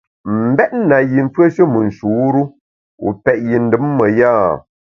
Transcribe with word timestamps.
M’bèt 0.33 0.71
na 0.89 0.97
yi 1.09 1.19
mfùeshe 1.25 1.63
me 1.71 1.79
nshur-u, 1.87 2.41
wu 3.01 3.09
pèt 3.23 3.39
yi 3.47 3.55
ndùm 3.65 3.85
me 3.97 4.05
ya? 4.19 4.33